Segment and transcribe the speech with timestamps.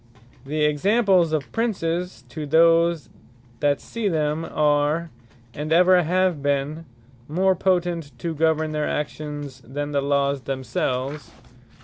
[0.47, 3.09] The examples of Princes, to those
[3.59, 5.11] that see them, are,
[5.53, 6.85] and ever have been,
[7.27, 11.29] more potent to govern their actions, than the Lawes themselves.